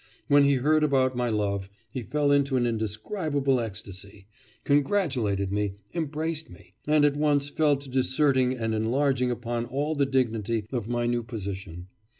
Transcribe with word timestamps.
When 0.27 0.45
he 0.45 0.55
heard 0.55 0.83
about 0.83 1.15
my 1.15 1.29
love, 1.29 1.69
he 1.93 2.01
fell 2.01 2.31
into 2.31 2.57
an 2.57 2.65
indescribable 2.65 3.59
ecstasy, 3.59 4.25
congratulated 4.63 5.51
me, 5.51 5.75
embraced 5.93 6.49
me, 6.49 6.73
and 6.87 7.05
at 7.05 7.15
once 7.15 7.49
fell 7.49 7.75
to 7.75 7.87
disserting 7.87 8.55
and 8.59 8.73
enlarging 8.73 9.29
upon 9.29 9.67
all 9.67 9.93
the 9.93 10.07
dignity 10.07 10.65
of 10.71 10.87
my 10.89 11.05
new 11.05 11.21
position. 11.21 11.85